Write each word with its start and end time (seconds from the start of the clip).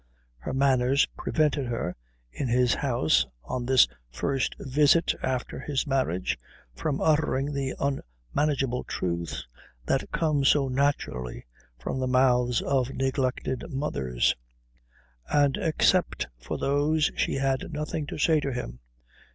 Her 0.39 0.51
manners 0.55 1.05
prevented 1.15 1.67
her, 1.67 1.95
in 2.31 2.47
his 2.47 2.73
house 2.73 3.27
on 3.43 3.67
this 3.67 3.87
first 4.09 4.55
visit 4.57 5.13
after 5.21 5.59
his 5.59 5.85
marriage, 5.85 6.39
from 6.73 6.99
uttering 6.99 7.53
the 7.53 7.75
unmanageable 7.79 8.83
truths 8.85 9.45
that 9.85 10.09
come 10.11 10.43
so 10.43 10.69
naturally 10.69 11.45
from 11.77 11.99
the 11.99 12.07
mouths 12.07 12.63
of 12.63 12.89
neglected 12.95 13.63
mothers; 13.71 14.35
and 15.31 15.55
except 15.57 16.25
for 16.39 16.57
those 16.57 17.11
she 17.15 17.35
had 17.35 17.71
nothing 17.71 18.07
to 18.07 18.17
say 18.17 18.39
to 18.39 18.51
him. 18.51 18.79